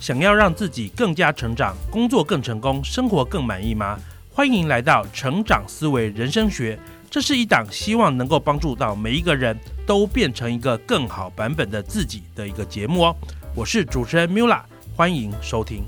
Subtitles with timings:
[0.00, 4.00] 想要让自己更加成长，工作更成功，生活更满意吗？
[4.32, 6.78] 欢迎来到成长思维人生学，
[7.10, 9.54] 这是一档希望能够帮助到每一个人
[9.86, 13.16] 都变成一个更好版本的自己的一个节目哦。
[13.54, 14.62] 我是主持人 Mula，
[14.96, 15.84] 欢迎收听。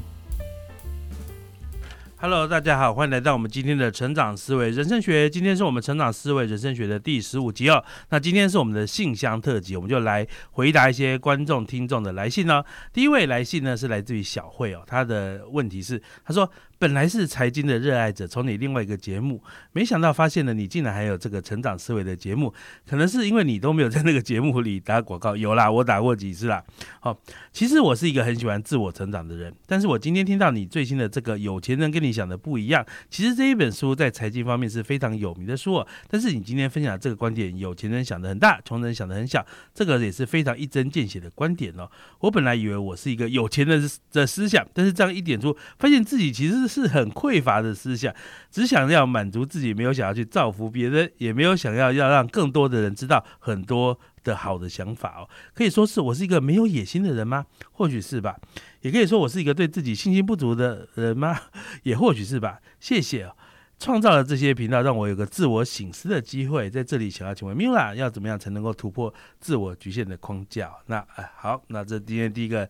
[2.22, 5.28] Hello，大家好，欢迎来到我们今天的成长思维人生学。
[5.28, 7.84] 今天是我们成长思维人生学的第十五集哦。
[8.10, 12.64] 那今天是我们的信箱特辑，我们就来回答一些观众听众的来信哦。
[12.92, 16.48] 第一位来信呢是来自于小慧哦，她的问题是，她说。
[16.82, 22.52] 本来是财经的热爱者，从你另外一个节目，没想到发现了你竟然还有这个成长思维的节目，
[22.84, 26.60] 可能是因为你都没有在那个节目里打广告，有啦，我打过几次啦。
[26.98, 27.16] 好，
[27.52, 41.88] 其实我是一个很喜欢自我成长的人，但是我今天听到你最新的这个有钱人跟你想的不一样，其实这一本书在财经方面是非常有名的书哦，但是你今天分享这个观点，有钱人想的很大，穷人想的很小，这个也是非常一针见血的观点哦。
[42.18, 46.71] 我本来以为我是一个有钱人的思想，但是这样一点出，发现自己其实是。
[46.72, 48.14] 是很匮乏的思想，
[48.50, 55.28] 只想要满足自己，没有想要去造福别人，也没有想要要让更多的人知道很多的好的想法哦。
[55.52, 57.44] 可以说是我是一个没有野心的人吗？
[57.72, 58.38] 或许是吧。
[58.80, 61.38] 也可以说我是一个对自己信心不足的人吗？
[61.82, 62.58] 也或许是吧。
[62.80, 63.36] 谢谢哦，
[63.78, 66.68] 创造了这些频道，让我有个自我醒思的机会。
[66.68, 70.72] 在这里，想要请问 Mila，要怎么样才能够突破自我局限的框架？
[70.86, 72.68] 那哎，好，那这今天第一个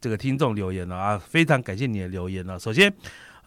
[0.00, 2.58] 这个听众留言了啊，非常感谢你的留言呢。
[2.58, 2.92] 首先。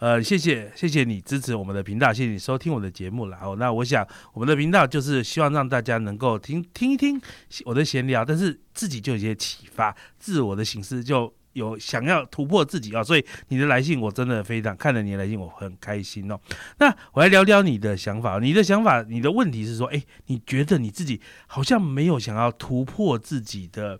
[0.04, 3.38] 呃，谢谢谢谢你支持我们的频道，谢谢你收听我的节目了。
[3.40, 7.18] 哦，那我想我们的频道就是希望让大家能够听听一听
[7.64, 13.02] 我的闲聊，但是自己就有些启发，自我的形式就有想要突破自己啊。
[13.02, 16.38] 所以你的来信我真的非常看了你的来信，我很开心哦。
[16.80, 23.98] 那我来聊聊你的想法，你的想法，你的问题是说，哎，你觉得你自己好像没有想要突破自己的。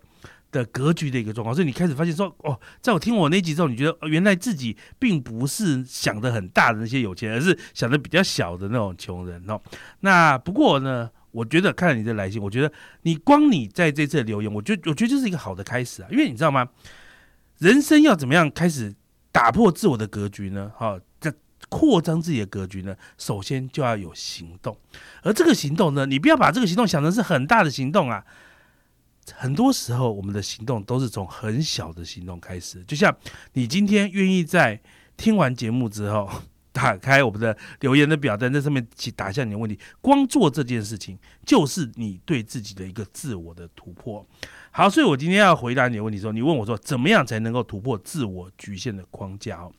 [0.55, 9.61] 的格局的一个状况，所以你开始发现说，哦，在我听我那集之后，你觉得原来自己并不是想的很大的那些有钱，而是想的比较小的那种穷人哦。
[10.01, 12.73] 那不过呢，我觉得看了你的来信，我觉得
[13.03, 16.09] 你光你在这次留言，我觉得我觉得就是一个好的开始啊。
[16.09, 16.69] 因为你知道吗？
[17.59, 18.95] 人生要怎么样开始
[19.33, 20.71] 打破自我的格局呢？
[20.77, 21.33] 哈，这
[21.69, 24.79] 扩张自己的格局呢，首先就要有行动。
[25.23, 28.25] 而这个行动呢，你不要把这个行动想成是很大的行动啊。
[29.33, 32.85] 很多时候，我们的行动都是从很小的行动开始。
[32.85, 33.17] 就像
[33.55, 34.81] 你今天愿意在
[35.17, 36.29] 听完节目之后，
[36.73, 44.27] 打开我们的留言的表单，在上面去打下你的问题，光做这件事情，就是你对自己的一个自我的突破。
[44.73, 49.59] 好，所以我今天要回答你的问题，说你问我说，怎么样才能够突破自我局限的框架？
[49.61, 49.73] 哦，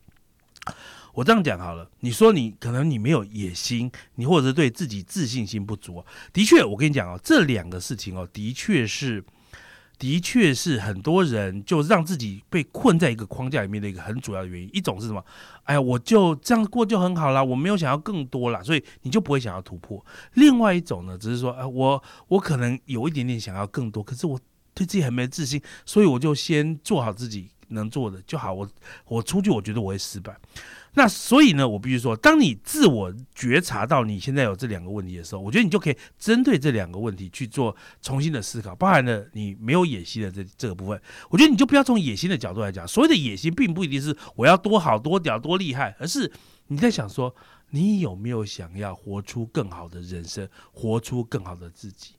[1.16, 6.03] 我这样讲好了，你说你可能你没有野心，你或者对自己自信心不足。
[6.31, 9.24] 的确，我跟你讲哦，这两个事情哦，的确是。
[9.98, 14.70] 的确是很多人就让自己被困在一个框架里面的一个很主要的原因。
[14.74, 15.24] 一种是什么？
[15.64, 20.06] 哎呀，我就这样过就很好了，我没有想要更多了，所以你就不会想要突破。
[20.34, 24.38] 另外一种呢，只是说，哎，我我可能有一点点想要更多，可是我
[24.74, 28.53] 对自己很没自信，所以我就先做好自己能做的就好。
[28.53, 28.70] 我
[29.06, 30.36] 我出去，我觉得我会失败。
[30.98, 41.02] 那所以呢，我必须说，当你自我觉察到你现在有这两个问题的时候，我觉得你就可以针对这两个问题去做重新的思考，包含了你没有野心的这这个部分。
[41.30, 46.32] 我觉得你就不要从野心的角度来讲，所谓的野心并不一定是我要多好多屌多厉害，而是
[46.68, 47.36] 你在想说，
[47.72, 52.14] 你有没有想要活出更好的人生，活出更好的自己？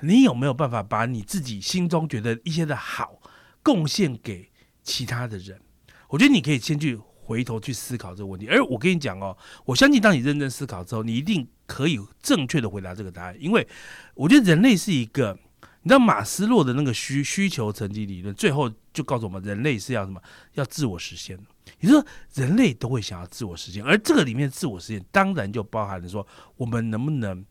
[0.00, 3.20] 你有没有办法把你自己心中觉得一些的好
[3.62, 4.48] 贡献给
[4.88, 5.60] 其他的人？
[6.08, 6.98] 我觉得你可以先去。
[7.28, 13.36] 回头去思考这个问题，而我跟你讲哦，我相信当你认真思考之后，你一定可以正确的回答这个答案。
[13.38, 13.68] 因为
[14.14, 15.38] 我觉得人类是一个，
[15.82, 20.18] 你知道马斯洛的那个需需求层级理论，最后就告诉我们，人类是要什么？
[20.54, 21.38] 要自我实现。
[21.80, 27.44] 也就是说，人类都会想要自我实现，而这个里面自我实现，当然就包含了说，我们能不能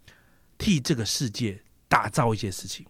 [0.58, 2.84] 替这个世界打造一些事情。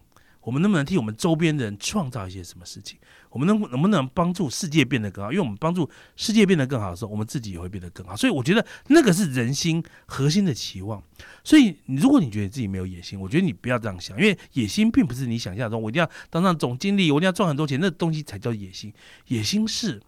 [0.48, 2.98] 我们能不能替我们周边的人创造一些什么事情？
[3.28, 5.30] 我们能能不能帮助世界变得更好？
[5.30, 5.86] 因为我们帮助
[6.16, 8.16] 世界变得更好的时候，我们自己也会变得更好。
[8.16, 11.02] 所以我觉得那个是人心核心的期望。
[11.44, 18.90] 所以，如果你觉得自己没有野心，我觉得你不要这样想，因为野心并不是你想象中我一定要当上总经理，我一定要赚很多钱，那东西才叫野心。
[19.26, 20.00] 野心是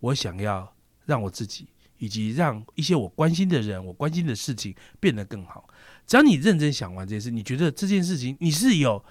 [0.00, 0.74] 我想要
[1.04, 1.66] 让我自己
[1.98, 5.68] 以及让一些我关心的人、我关心的事情变得更好。
[6.06, 9.04] 只要你认真想完这件事，你觉得这件事情你是有。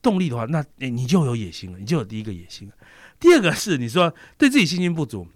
[0.00, 2.74] 动力的话，那你就有野心了，你就有第一个野心了。
[3.20, 5.26] 第二个是你说对自己信心不足，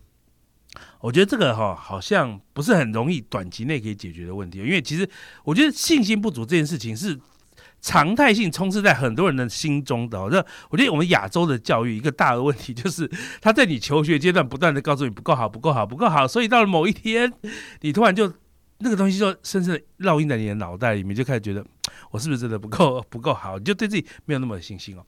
[1.00, 5.08] 我觉得这个哈好像不是很容易短期内可以解决的问题，因为其实
[5.44, 7.18] 我觉得信心不足这件事情是
[7.80, 10.30] 常态性充斥在很多人的心中的。
[10.30, 13.10] 这我觉得我们亚洲的教育一个大的问题就是，
[13.40, 17.32] 他在你求学阶段不断的告诉你不够好，不够好，不够好，所以到了某一天，
[17.80, 18.32] 你突然就
[18.78, 21.66] 那个东西就深深的烙印在你的脑袋里面，就开始觉得
[22.12, 25.04] 我是不是真的不够不够好，你就对自己没有那么有信心哦。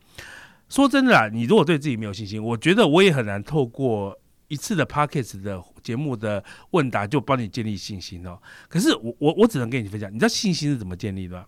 [0.68, 4.18] 说真的啊，你如果对自己没有信心，我觉得我也很难透过
[4.48, 8.36] 一次的 p o c k e t 的节目的问答就帮你建立信心哦。
[8.68, 11.46] 可是我我我只能跟你分享，你知道信心是怎么建立的吗？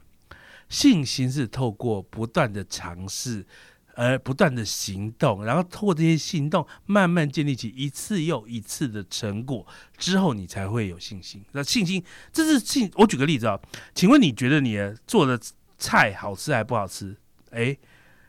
[0.69, 3.47] 信心是透过不断的尝试，
[3.97, 9.67] 而不断的行动，然后通过这些行动，慢慢建立起一次又一次的成果
[9.99, 11.43] 之后，你才会有信心。
[11.53, 12.89] 那信心，这是信。
[12.95, 13.59] 我举个例子啊，
[13.95, 15.41] 请问你觉得你做的
[15.79, 17.17] 菜好吃还不好吃？
[17.51, 17.77] 诶。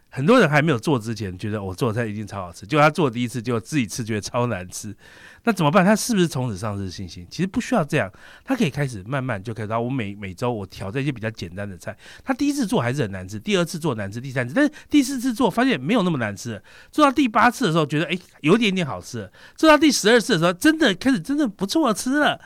[0.10, 4.96] 很多人还没有做之前，觉得我做的菜一定超好吃，就他做第一次，就自己吃觉得超难吃，
[5.44, 5.86] 那怎么办？
[5.86, 7.28] 他是不是从此丧失信心？
[7.30, 8.12] 其实不需要这样，
[8.44, 9.74] 他可以开始慢慢就开始。
[9.74, 16.62] 我每每周我挑战一些比较简单的菜，他第一次做还是很难吃，第二次做难吃，第三次，但是第四次做发现没有那么难吃，
[16.92, 22.40] 做到第八次的时候觉得哎有点点好吃，做到第十二次的时候真的开始真的不错吃了，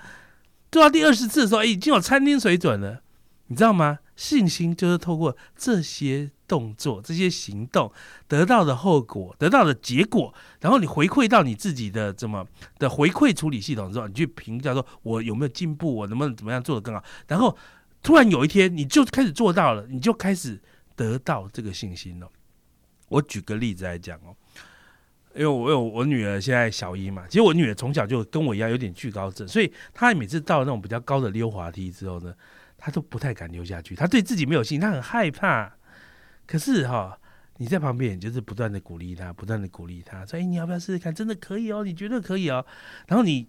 [0.71, 3.01] 做到第二十次的时候已经有餐厅水准了，
[3.47, 3.99] 你知道吗？
[4.15, 7.89] 信心就是透过这些动作、这些行动
[8.27, 12.45] 得到的后果、得到的结果，然后你回馈到你自己的怎么
[12.77, 17.01] 的回馈处理系统之后，你去评价说我有没有进步，我能不能怎么样做得更好。
[17.25, 17.57] 然后
[18.03, 20.59] 突然有一天你就开始做到了，你就开始
[20.97, 22.29] 得到这个信心了。
[23.07, 24.35] 我举个例子来讲哦，
[25.33, 32.33] 因为我有我女儿现在小一嘛，其实我女儿从小就跟我一样有点惧高症，所以她每次到那种比较高的溜滑梯之后呢。
[32.83, 35.71] 她都不太敢溜下去，她对自己没有信心，她很害怕。
[36.51, 37.17] 可是哈，
[37.59, 41.15] 你在旁边就是不断的鼓励他，不断的鼓励他，说：“哎，你要不要试试看？
[41.15, 42.65] 真的可以哦，你觉得可以哦。”
[43.07, 43.47] 然后你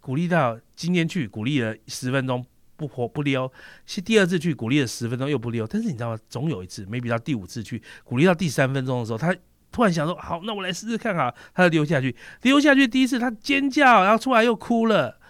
[0.00, 2.42] 鼓励到今天去鼓励了十分钟
[2.74, 3.52] 不活不溜，
[3.84, 5.66] 是第二次去鼓励了十分钟又不溜。
[5.66, 6.18] 但是你知道吗？
[6.26, 9.36] 总有一次，maybe 到第五次去鼓励到第三分钟的时候，他
[9.70, 15.20] 突然想说：“好，那我来试试看啊！”他就溜下去，溜下去第一次他尖叫，然后出来又哭了。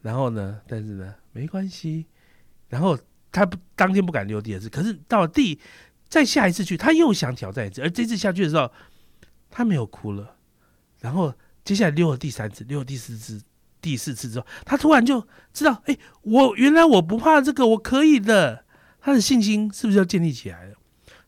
[0.00, 0.62] 然后呢？
[0.66, 2.06] 但是呢，没关系。
[2.70, 2.98] 然后
[3.30, 5.60] 他不当天不敢溜第二次，可是到了第
[6.12, 8.70] 再下一次去，他又想挑战一次，而这次下去的时候，
[9.48, 10.36] 他没有哭了。
[11.00, 11.32] 然后
[11.64, 13.42] 接下来溜了第三次，溜了第四次，
[13.80, 18.66] 第四次之后，他突然就知道，哎，我原来我不怕这个，我可以的。
[19.00, 20.74] 他的信心是不是要建立起来了？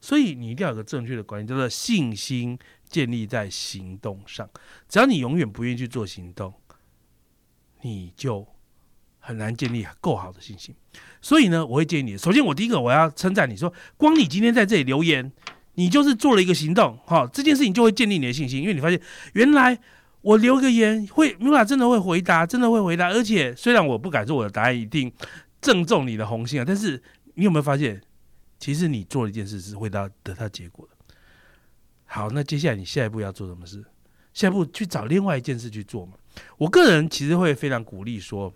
[0.02, 4.50] 所以你一定要有个正确的观念，叫做信心建立在行动上。
[4.86, 6.52] 只要你永远不愿意去做行动，
[7.80, 8.53] 你就。
[9.26, 10.74] 很难建立够好的信心，
[11.22, 12.18] 所以呢，我会建议你。
[12.18, 15.32] 首先，我第一个我要称赞你说，光你今天在这里留言，
[15.76, 19.00] 你就是做了一个行动，哈，这件事情就会建立你的信心，因为你发现
[19.32, 19.78] 原来
[20.20, 25.10] 我留个言会米拉真的会回答，真的会回答，而且虽然我不敢说我的答案一定
[25.62, 27.98] 正中你的红心啊，但是你有没有发现，
[28.58, 31.14] 其实你做了一件事是会到得到结果的。
[32.04, 33.82] 好，那接下来你下一步要做什么事？
[34.34, 36.12] 下一步去找另外一件事去做嘛？
[36.58, 38.52] 我个人其实会非常鼓励说。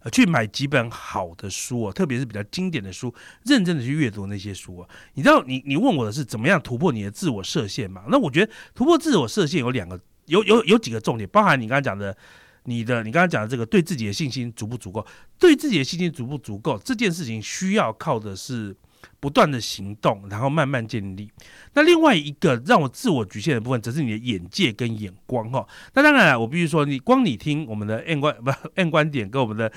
[0.00, 3.12] 呃，去买几本好的书哦，特别是比较经典的书，
[3.44, 4.88] 认真的去阅读那些书哦。
[5.14, 8.04] 你知道，你你问我的是怎么样突破你的自我设限嘛？
[8.08, 12.16] 那我觉得突破自我设限有两个，有有有几个重点，包含你刚才讲的，
[12.64, 15.06] 你的你刚才讲的这个对自己的信心足不足够？
[15.38, 16.78] 对自己的信心足不足够？
[16.78, 18.76] 这件事情需要靠的是。
[19.20, 21.30] 不断的行动，然后慢慢建立。
[21.74, 25.66] 那另外一个让我自我局限的部分，则是你的眼界跟眼光哈。
[25.94, 29.72] 那当然，我必须说，你光你听我们的 N 观不 N 观点跟我们的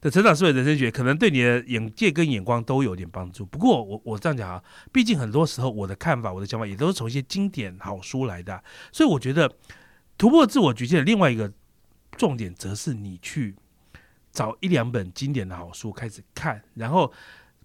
[0.00, 3.44] 的成长思维人生学，可能对你的眼界跟眼光都有点帮助。
[3.44, 9.50] 不过我我这样讲啊，毕竟很多时候我的看法、我的想法也都是从一些经典好书来的，所以我觉得
[10.16, 11.52] 突破自我局限的另外一个
[12.16, 13.54] 重点，则是你去
[14.32, 17.12] 找一两本经典的好书开始看，然后。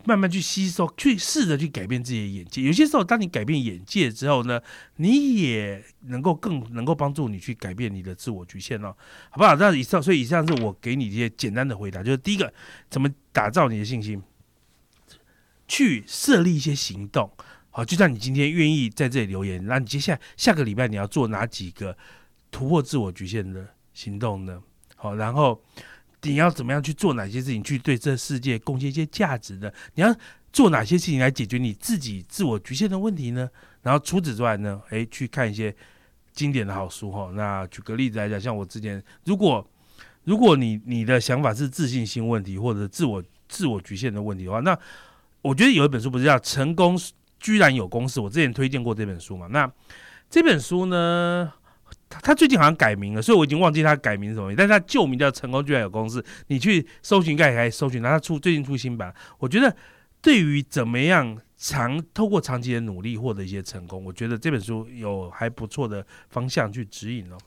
[0.05, 2.61] 慢慢去吸收，去试着去改变自己的眼界。
[2.63, 4.61] 有些时候，当你改变眼界之后呢，
[4.97, 8.95] 你也能够更能够帮助你去改变你的自我局限哦，
[9.29, 9.55] 好不好？
[9.55, 12.53] 那以上，所以以上是我给你一些简单的回答，就是第一个，
[12.89, 14.21] 怎么打造你的信心？
[15.67, 17.31] 去设立一些行动，
[17.69, 21.97] 好，就像你今天愿意在这里留言，那你接下来下个礼拜你要做哪几个
[22.49, 24.61] 突破自我局限的行动呢？
[24.95, 25.61] 好，然后。
[26.23, 29.73] 你要怎么样去做哪些事情，去对这世界贡献一些价值的？
[29.95, 30.15] 你要
[30.53, 33.49] 做哪些事情来解决你自己自我局限的问题呢？
[33.81, 34.81] 然后除此之外呢？
[34.89, 35.75] 诶，去看一些
[36.33, 37.31] 经典的好书哈。
[37.33, 39.67] 那举个例子来讲，像我之前，如果
[40.23, 44.77] 如果你你的想法是自信心问题或者自我自我局限的问题的话，那
[45.41, 46.95] 我觉得有一本书不是叫《成功
[47.39, 49.47] 居然有公式》，我之前推荐过这本书嘛。
[49.47, 49.71] 那
[50.29, 51.51] 这本书呢？
[52.21, 54.53] 他最近好像改名了，所以我已经忘记他改名什么。
[54.55, 58.09] 但是他旧名叫《成功居然有公司》，你去搜寻应该可以搜寻到。
[58.09, 59.75] 他出最近出新版，我觉得
[60.21, 67.37] 对于怎么样长透过长期的努力获得一些成功，我觉得这本书有还不错的方向去指引哦。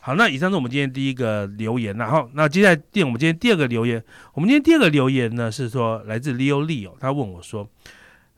[0.00, 4.02] 好，那以上是我们今天第一个留言，然后那接下来第我们今天第二个留言，
[4.34, 7.68] 我们今天第二个留言呢是说来自 Leo Leo，他问我说。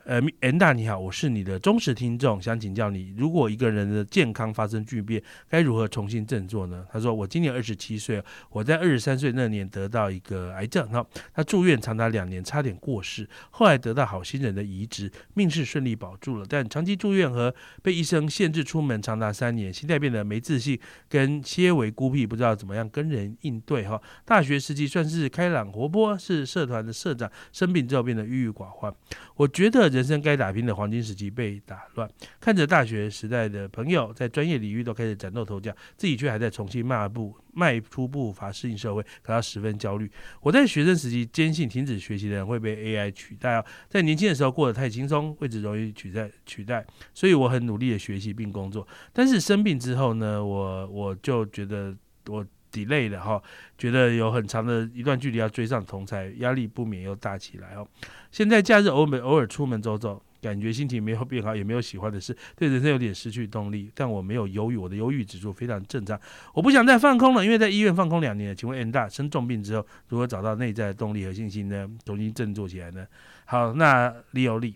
[0.04, 6.84] 呃，N 大你好，我是你的忠实听众，想请教你，如果一个人的健康发生巨变，该如何重新振作呢？
[6.92, 20.76] 他说，我今年二十七岁，我在二十三岁那年得到一个癌症，哈，他住院长达两年，差点过世，后来得到好心人的移植，命是顺利保住了，但长期住院和被医生限制出门长达三年，心态变得没自信，
[21.08, 28.92] 跟些微孤僻，不知道怎么样跟人应对，哈，大学时期算是开朗活泼，是社团的社长，生病之后变得郁郁寡欢，
[29.36, 29.91] 我觉得。
[29.92, 40.10] 人生该打拼的黄金时期被打乱，看着大学时代的朋友在专业领域都开始崭露头角，自己却还在重新迈步迈出步伐适应社会，感到十分焦虑。
[40.40, 48.86] 我在学生时期坚信停止学习的人会被 AI 取代，在年轻的时候过得太轻松，位置容易取代取代，所以我很努力的学习并工作。
[49.12, 51.94] 但是生病之后呢，我我就觉得
[52.28, 52.44] 我。
[52.72, 53.40] Delay 了哈，
[53.76, 57.86] 觉得有很长的一段距离要追上同才，压力不免又大起来哦。
[58.30, 63.90] 现在假日偶尔偶尔出门走走，感觉心情没有变好，也没有喜欢的事，对人生有点失去动力。
[63.94, 66.18] 但我没有忧郁，我的忧郁指数非常正常。
[66.54, 68.56] 我不想再放空了，因为在医院放空两年。
[68.56, 71.88] 请问 N 大生重病之后，如何找到内在的动力和信心呢？
[72.04, 73.06] 重新振作起来呢？
[73.44, 74.74] 好，那李有利，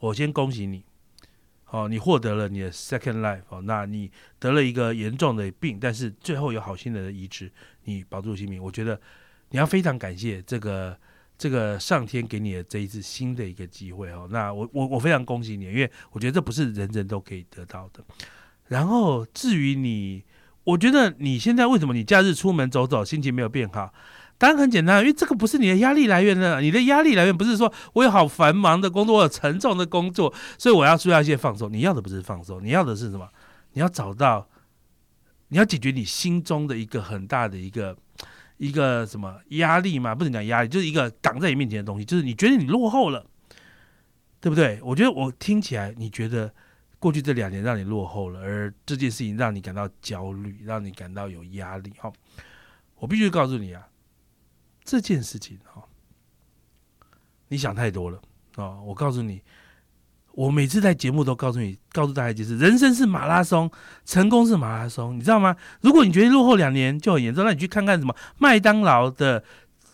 [0.00, 0.84] 我先恭喜你。
[1.72, 7.50] 哦，你获得了你的 second life 哦，那你得了一个严重的病，但是最后有好心人的医治，
[7.84, 8.62] 你保住性命。
[8.62, 9.00] 我觉得
[9.48, 10.94] 你要非常感谢这个
[11.38, 14.28] 这个上天给你的这一次新的一个机会哦。
[14.30, 18.04] 那我我我非常恭喜你，因为我觉得这不是人人都可以得到的。
[18.68, 20.22] 然后至于你，
[20.64, 23.94] 我觉得你现在为什么你假日出门走走，心情没有变好？
[24.42, 26.60] 当然很简单，因为这个不是你的压力来源呢。
[26.60, 31.72] 你的压力来源不是说我有好繁忙的工作，我有沉重的工作，所以我要需要一些放松。
[31.72, 33.28] 你要的不是放松，你要的是什么？
[33.74, 34.48] 你要找到，
[35.46, 37.96] 你要解决你心中的一个很大的一个
[38.56, 40.12] 一个什么压力嘛？
[40.12, 43.24] 不能讲压力，就是一个挡在你面前的东西，就是你觉得你落后了，
[44.40, 44.80] 对不对？
[44.82, 46.52] 我觉得我听起来，你觉得
[46.98, 51.92] 过去这两年让你落后了，而这件事情让你感到焦虑，让你感到有压力。
[51.96, 52.12] 哈，
[52.96, 53.86] 我必须告诉你啊。
[54.84, 55.82] 这件事情哈，
[57.48, 58.20] 你想太多了
[58.56, 58.80] 啊！
[58.80, 59.40] 我告诉你，
[60.32, 63.70] 我每次在节目都告诉你，告诉大家一件事：人生是马拉松，
[64.04, 65.56] 成功是马拉松，你知道吗？
[65.82, 69.44] 如果你觉得落后两年就很严重，那你去看看什么麦当劳的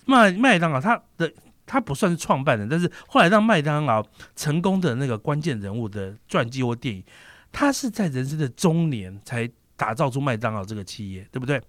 [0.07, 1.33] 麦麦当劳，他的
[1.67, 4.05] 他不算是创办人，但是后来让麦当劳
[4.35, 7.05] 成功的那个关键人物的传记或电影，
[7.53, 11.61] 他是在人生的中年才打造出麦当劳这个企业，对不对？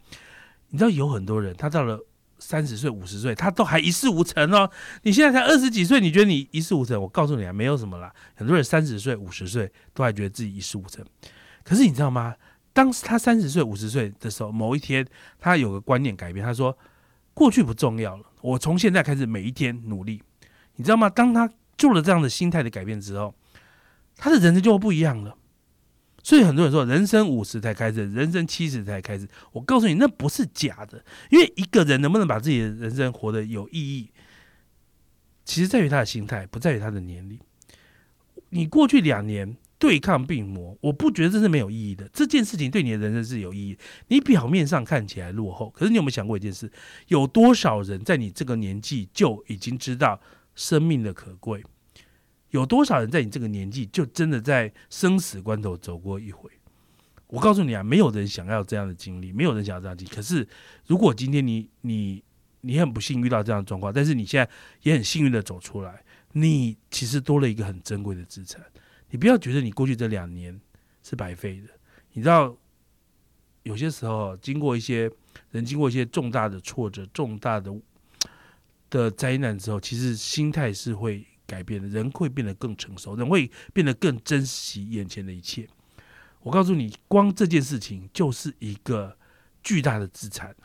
[0.69, 1.99] 你知道有很多人，他到了。
[2.39, 4.69] 三十岁、五十岁，他都还一事无成哦。
[5.03, 6.99] 你现在才二十几岁，你觉得你一事无成？
[7.01, 8.11] 我告诉你啊，没有什么啦。
[8.35, 11.05] 很多人三十岁、五十岁都还觉得自己一事无成。
[11.63, 12.33] 可是你知道吗？
[12.71, 15.05] 当时他三十岁、五十岁的时候，某一天
[15.39, 16.77] 他有个观念改变，他说
[17.33, 20.21] ：“过去不重要了，我从现在开始每一天努力。”
[20.77, 21.09] 你知道吗？
[21.09, 23.35] 当他做了这样的心态的改变之后，
[24.15, 25.35] 他的人生就会不一样了。
[26.29, 29.27] 所以很多人说，人生五十才开始，人生七十才开始。
[29.51, 31.03] 我告诉你，那不是假的。
[31.31, 34.11] 因为一个人能不能把自己的人生活得有意义，
[35.43, 37.39] 其实在于他的心态，不在于他的年龄。
[38.49, 42.07] 你过去两年对抗病魔，我不觉得这是没有意义的。
[42.13, 43.75] 这件事情对你的人生是有意义。
[44.09, 46.71] 你表面上看起来落后，可是你有没有想过一件事？
[47.07, 50.21] 有多少人在你这个年纪就已经知道
[50.53, 51.63] 生命的可贵？
[52.51, 56.49] 有多少人在你这个年纪就真的在生死关头走过一回？
[57.27, 60.11] 我告诉你啊，没有人想要这样的经历，没有人想要这样经历。
[60.11, 60.47] 可是，
[60.87, 62.23] 如果今天你你
[62.61, 64.51] 你很不幸遇到这样的状况，但是你现在
[64.81, 68.59] 也很幸运的走出来，你其实多了一个很珍贵的资产。
[69.11, 70.59] 你不要觉得你过去这两年
[71.03, 71.67] 是白费的。
[72.13, 72.57] 你知道，
[73.61, 75.07] 有些时候经过一些
[75.51, 77.71] 人经过一些重大的挫折、重大的
[78.89, 81.23] 的灾难之后，其实心态是会。
[81.49, 85.67] 改变的人会变得更成熟，人会变得更珍惜眼前的一切。
[86.41, 89.17] 我告诉你，光这件事情就是一个
[89.63, 90.55] 巨大的资产。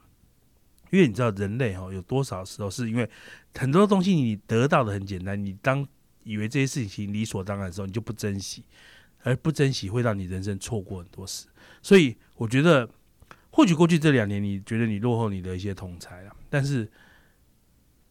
[0.90, 3.08] 因为你知道，人类哈有多少时候是因为
[3.54, 5.84] 很多东西你得到的很简单，你当
[6.22, 8.62] 以为这些事情理所当然的时候，你就不珍惜，
[9.22, 11.46] 而不珍惜会让你人生错过很多事。
[11.82, 12.88] 所以，我觉得
[13.50, 16.88] 或许过去这两年你觉得你落后你的一些同才啊，但是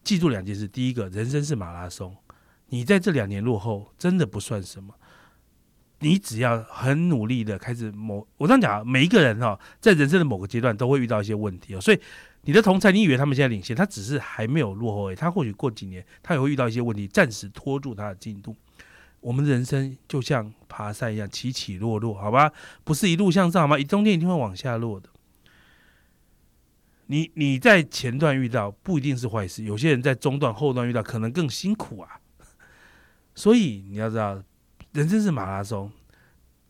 [0.02, 2.14] 记住两件事：第一个，人生是马拉松。
[2.74, 4.92] 你在这两年落后，真的不算什么。
[6.00, 11.80] 你只要很努力的开始某，我这样讲，每一个人哈，在人生的某个阶段都会遇到一些问题哦。
[11.80, 12.00] 所以
[12.42, 18.56] 你的同才，你以为他们现在领先，他只是还没有落后诶，他或许过几年，他也会遇到一些问题，暂时拖住他的进度。
[19.20, 22.50] 我们的人生就像爬山一样，起起落落，好吧？
[22.82, 23.78] 不是一路向上吗？
[23.78, 25.08] 一中间一定会往下落的。
[27.06, 32.18] 你你在前段遇到不一定是坏事，有些人在中段、后段遇到可能更辛苦啊。
[33.34, 34.42] 所以你要知道，
[34.92, 35.90] 人生是马拉松，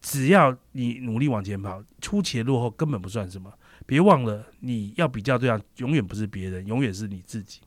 [0.01, 3.53] 只要你努力往前跑，初期落后根本不算什么。
[3.87, 7.61] 别忘了，你要比较对象永远不是别人，永远是你自己。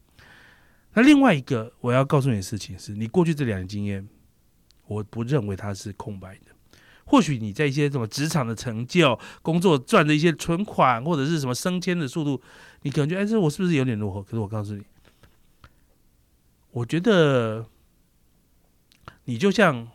[0.94, 4.08] 那另外一个我要告诉你的事情是，你过去这两年经验。
[4.90, 6.80] 我不认为它是空白的。
[7.04, 12.42] 或许你在一些什么职场的成就、工作赚的一些存款，或者是什么升迁的速度，
[12.84, 14.24] 你可能觉得哎，这我是不是有点落后？
[14.24, 14.84] 可是我告诉你，
[16.72, 17.66] 我觉得
[19.28, 19.88] 你就像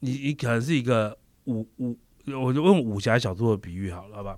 [0.00, 4.36] 你，你可能是一个武武，我就用武侠小说的比喻好了，好吧？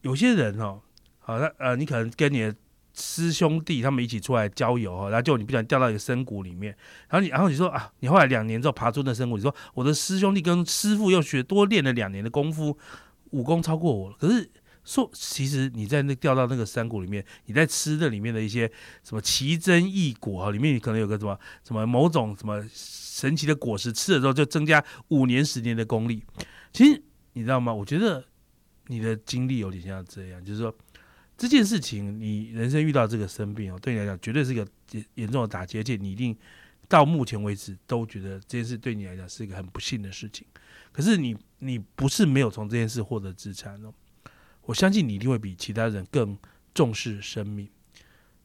[0.00, 0.80] 有些人哦，
[1.18, 2.56] 好，那呃，你可能跟你的。
[2.94, 6.76] 师兄弟他们一起出来郊游哈，然后就你不想掉到一个深谷里面，
[7.08, 12.76] 然后你然后你说啊，你后来两年之后爬出那深谷，你说我的师兄弟跟师傅又学多练了两年的功夫，
[13.30, 14.16] 武功超过我了。
[14.20, 14.46] 可是
[14.84, 18.70] 说其实你在那掉到那个山谷里面，你在吃的里面的一些
[19.04, 26.24] 什么奇珍异果哈，里面你可能有个什么什么某种什么神奇的果实，吃了之后就增加五年十年的功力。
[26.72, 27.72] 其实你知道吗？
[27.72, 28.24] 我觉得
[28.86, 30.74] 你的经历有点像这样，就是说。
[31.34, 36.36] 这件事情，你人生遇到这个生病哦，对你来讲绝对是一个严严重的打击，而且你一定
[36.88, 40.46] 到目前为止都觉得这件事对你来讲是一个很不幸的事情。
[40.92, 43.92] 可是你，你不是没有从这件事获得资产哦。
[44.62, 46.36] 我相信你一定会比其他人更
[46.74, 47.68] 重视生命。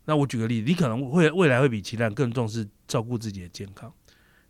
[0.05, 3.93] 那我举个例子，你可能会未来会比其他人更重视照顾自己的健康。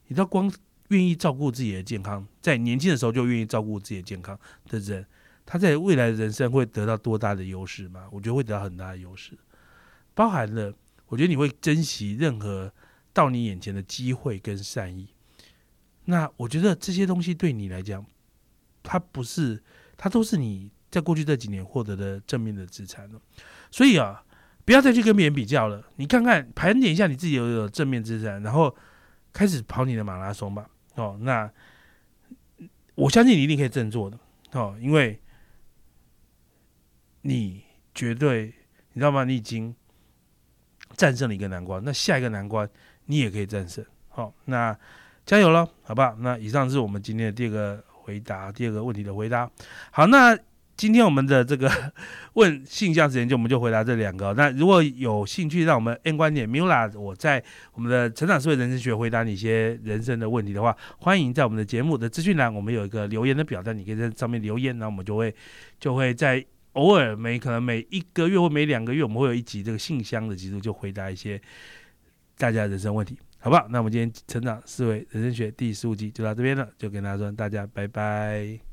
[0.07, 0.51] 你知道，光
[0.89, 5.05] 愿意照顾自己的健康，在年轻的时候就愿意照顾自己的健康的人。
[5.45, 8.07] 他在未来的人生会得到多大的优势吗？
[8.11, 9.37] 我觉得会得到很大的优势，
[10.13, 10.73] 包含了
[11.07, 12.71] 我觉得你会珍惜任何
[13.13, 15.07] 到你眼前的机会跟善意。
[16.05, 18.05] 那我觉得这些东西对你来讲，
[18.83, 19.63] 它不是，
[19.97, 23.21] 它都是你在过去这几年获得的正面的资产了。
[23.71, 24.23] 所以啊，
[24.65, 28.75] 不要再去跟别人比较了，你看看盘点一下你自己有有正面资产，然后
[29.31, 30.69] 开始跑你的马拉松吧。
[30.95, 31.51] 哦，那
[32.95, 34.19] 我相信你一定可以振作的。
[34.51, 35.19] 哦，因为。
[37.21, 37.61] 你
[37.93, 38.53] 绝对，
[38.93, 39.25] 你知道吗？
[39.25, 39.75] 你已经
[40.95, 42.69] 战胜了一个难关，那下一个难关
[43.05, 43.83] 你也可以战胜。
[44.07, 44.77] 好，那
[45.25, 46.15] 加油了，好不好？
[46.19, 49.49] 那以上是我们今天的第二个回答，第二个问题的回答。
[49.91, 50.37] 好，那
[50.77, 51.69] 今天我们的这个
[52.33, 54.33] 问性向时间就我们就回答这两个。
[54.35, 65.35] 那如果有兴趣，让我们 N 观点 Mula，我在我们的成长思维人生学回答你一些人生的问题的话，欢迎在我们的节目的资讯栏，我们有一个留言的表单，你可以在上面留言，那我们就会
[65.79, 66.45] 就会在。
[66.73, 71.41] 偶尔每可能每一个月或每两个月，我们会有一集这个信箱的集数，就回答一些
[72.37, 73.65] 大家人生问题，好不好？
[73.71, 78.66] 那我们今天成长思维人生学第十五集就到这边了，就跟大家说大家拜拜。